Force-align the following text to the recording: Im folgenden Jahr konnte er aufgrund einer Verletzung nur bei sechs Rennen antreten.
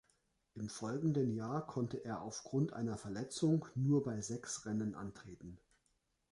Im 0.55 0.67
folgenden 0.67 1.31
Jahr 1.35 1.67
konnte 1.67 2.03
er 2.03 2.23
aufgrund 2.23 2.73
einer 2.73 2.97
Verletzung 2.97 3.67
nur 3.75 4.01
bei 4.01 4.19
sechs 4.19 4.65
Rennen 4.65 4.95
antreten. 4.95 5.59